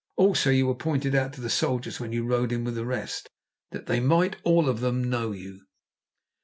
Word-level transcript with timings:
Also, 0.15 0.49
you 0.49 0.65
were 0.65 0.73
pointed 0.73 1.13
out 1.13 1.31
to 1.33 1.41
the 1.41 1.47
soldiers 1.51 1.99
when 1.99 2.11
you 2.11 2.23
rode 2.25 2.51
in 2.51 2.63
with 2.63 2.73
the 2.73 2.87
rest, 2.87 3.29
that 3.69 3.85
they 3.85 3.99
might 3.99 4.37
all 4.43 4.67
of 4.67 4.79
them 4.79 5.03
know 5.11 5.31
you." 5.31 5.63